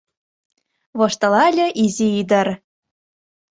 [0.97, 2.47] —воштылале изи ӱдыр.